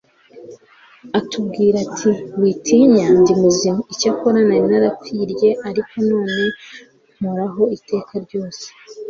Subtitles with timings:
[1.19, 2.09] atubwira ati:
[2.41, 3.81] «Witinya ndi muzima.
[3.93, 6.43] Icyakora nari narapfirye ariko none
[7.17, 8.69] mporaho iteka ryose.'»